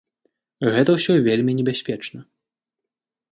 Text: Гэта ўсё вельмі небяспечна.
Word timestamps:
Гэта 0.75 0.95
ўсё 0.95 1.17
вельмі 1.27 1.51
небяспечна. 1.59 2.19